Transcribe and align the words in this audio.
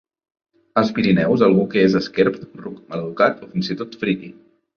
Als 0.81 0.87
Pirineus, 0.95 1.43
algú 1.47 1.65
que 1.73 1.83
és 1.89 1.97
esquerp, 1.99 2.41
ruc, 2.63 2.81
maleducat 2.95 3.45
o 3.49 3.53
fins 3.53 3.71
i 3.71 3.79
tot 3.85 4.01
friqui. 4.07 4.33